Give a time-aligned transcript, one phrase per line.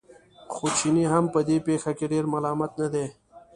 [0.53, 3.05] خو چینی هم په دې پېښه کې ډېر ملامت نه دی.